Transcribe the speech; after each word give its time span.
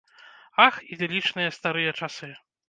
Ах, 0.65 0.79
ідылічныя 0.95 1.53
старыя 1.59 1.91
часы! 2.01 2.33